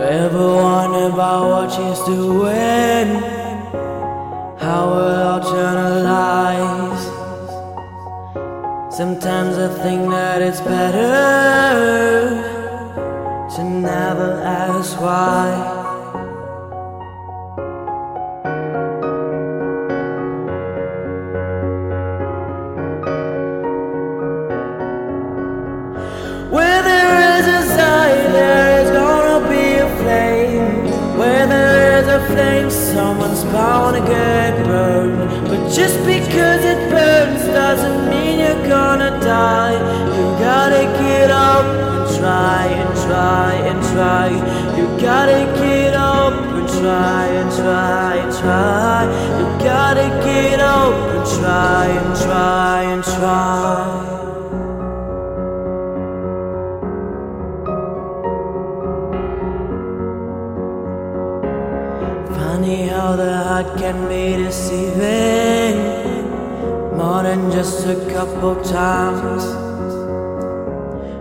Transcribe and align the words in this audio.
Ever 0.00 0.54
wonder 0.54 1.12
about 1.14 1.50
what 1.50 1.68
she's 1.70 2.00
doing? 2.06 3.20
How 4.58 4.88
we'll 4.88 5.22
alternate 5.34 6.06
Sometimes 8.90 9.58
I 9.58 9.68
think 9.82 10.08
that 10.10 10.40
it's 10.40 10.60
better 10.60 11.10
to 13.56 13.64
never 13.64 14.40
ask 14.42 14.98
why. 15.00 15.79
To 33.92 34.00
get 34.00 34.64
burned. 34.66 35.18
But 35.48 35.72
just 35.72 35.98
because 36.04 36.64
it 36.64 36.80
burns 36.90 37.44
doesn't 37.46 38.10
mean 38.10 38.38
you're 38.40 38.68
gonna 38.68 39.10
die. 39.20 39.78
You 40.16 40.24
gotta 40.38 40.84
get 41.02 41.30
up 41.30 41.64
and 41.64 42.18
try 42.18 42.66
and 42.82 42.92
try 43.06 43.52
and 43.70 43.80
try. 43.92 44.26
You 44.76 44.86
gotta 45.00 45.40
get 45.62 45.94
up 45.94 46.34
and 46.56 46.68
try 46.68 47.26
and 47.40 47.50
try 47.62 48.16
and 48.22 48.32
try. 48.42 49.00
You 49.38 49.46
gotta 49.64 50.08
get 50.24 50.60
up 50.60 50.94
and 51.14 51.24
try 51.38 51.86
and 51.86 52.16
try 52.24 52.82
and 52.92 53.04
try. 53.04 53.99
How 63.10 63.16
the 63.16 63.42
heart 63.42 63.66
can 63.76 64.08
be 64.08 64.36
deceiving 64.44 65.76
more 66.96 67.22
than 67.24 67.50
just 67.50 67.84
a 67.86 67.96
couple 68.14 68.54
times. 68.62 69.44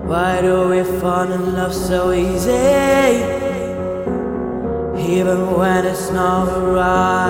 Why 0.08 0.40
do 0.42 0.70
we 0.70 0.84
fall 1.00 1.32
in 1.32 1.54
love 1.56 1.74
so 1.74 2.12
easy, 2.12 2.52
even 5.16 5.40
when 5.58 5.86
it's 5.86 6.12
not 6.12 6.48
right? 6.78 7.29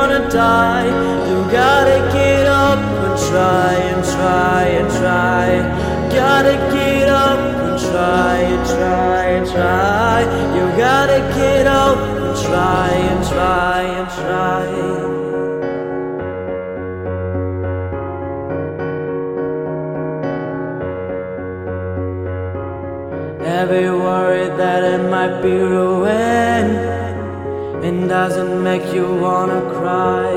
Gonna 0.00 0.30
die. 0.30 0.86
You 1.28 1.38
gotta 1.52 1.98
get 2.16 2.46
up 2.46 2.78
and 3.04 3.16
try 3.28 3.72
and 3.92 4.02
try 4.14 4.62
and 4.78 4.88
try. 5.00 5.46
Gotta 6.20 6.56
get 6.74 7.08
up 7.08 7.40
and 7.64 7.78
try 7.88 8.36
and 8.52 8.64
try 8.74 9.22
and 9.36 9.46
try. 9.54 10.20
You 10.56 10.64
gotta 10.86 11.20
get 11.40 11.66
up 11.66 11.98
and 11.98 12.34
try 12.46 12.88
and 13.10 13.20
try 13.32 13.80
and 13.98 14.08
try. 14.20 14.62
Every 23.60 23.90
worry 23.90 24.48
that 24.60 24.82
it 24.94 25.02
might 25.10 25.42
be 25.42 25.52
ruined 25.52 26.99
and 27.82 28.08
doesn't 28.10 28.62
make 28.62 28.92
you 28.92 29.06
wanna 29.14 29.60
cry. 29.78 30.30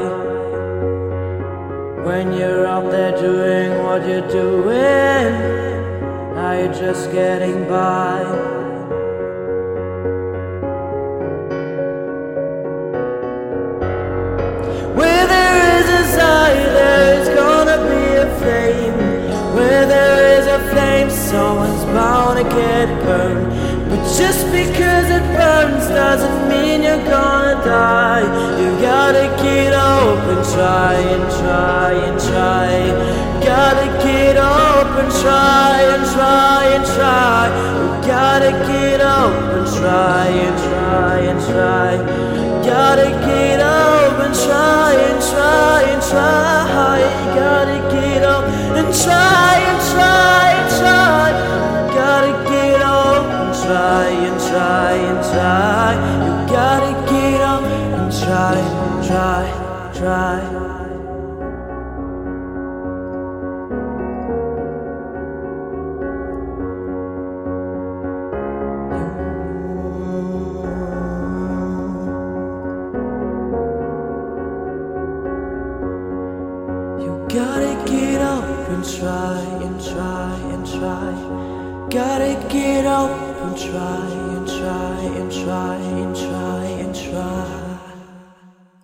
When 2.06 2.32
you're 2.32 2.66
out 2.66 2.90
there 2.90 3.12
doing 3.18 3.84
what 3.84 4.08
you're 4.08 4.30
doing, 4.30 5.28
are 6.38 6.56
you 6.62 6.68
just 6.70 7.12
getting 7.12 7.68
by? 7.68 8.24
Where 15.00 15.26
there 15.36 15.58
is 15.80 15.88
a 16.02 16.04
sigh, 16.16 16.56
there 16.80 17.22
is 17.22 17.28
gonna 17.40 17.78
be 17.92 18.04
a 18.26 18.28
flame. 18.40 18.98
Where 19.56 19.86
there 19.86 20.40
is 20.40 20.46
a 20.48 20.60
flame, 20.72 21.10
someone's 21.10 21.84
bound 21.96 22.23
get 22.50 22.88
burned. 23.04 23.48
But 23.90 24.02
just 24.18 24.46
because 24.52 25.08
it 25.10 25.26
burns 25.38 25.88
doesn't 25.88 26.50
mean 26.50 26.84
you're 26.84 27.06
gonna 27.06 27.56
die. 27.64 28.26
You 28.60 28.70
gotta 28.82 29.28
get 29.44 29.74
up 29.74 30.20
and 30.34 30.44
try 30.56 30.94
and 31.14 31.26
try 31.40 31.92
and 32.08 32.18
try. 32.30 33.24
Gotta 33.44 33.88
get 34.04 34.38
up 34.38 34.88
and 35.02 35.12
try 35.22 35.76
and 35.94 36.04
try 36.16 36.64
and 36.76 36.86
try. 36.96 37.44
You 37.80 37.88
gotta 38.08 38.52
get 38.72 39.02
up 39.02 39.36
and 39.58 39.68
try 39.78 40.28
and 40.46 40.58
try 40.68 41.20
and 41.30 41.40
try. 41.52 41.90
Gotta 42.66 43.10
get 43.28 43.53
try, 59.14 59.92
try. 59.94 60.42
You 77.00 77.28
gotta 77.30 77.84
get 77.86 78.20
up 78.20 78.44
and 78.70 78.84
try 78.84 79.38
and 79.62 79.80
try 79.80 80.36
and 80.54 80.66
try. 80.66 81.88
Gotta 81.92 82.48
get 82.50 82.88
up 82.88 83.12
and 83.44 83.56
try 83.56 84.08
and 84.34 84.48
try 84.48 84.98
and 85.20 85.32
try 85.32 85.76
and 85.76 86.16
try 86.16 86.66
and 86.66 86.96
try. 86.96 87.63